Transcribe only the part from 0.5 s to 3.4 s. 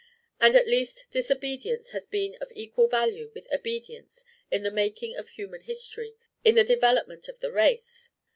at least disobedience has been of equal value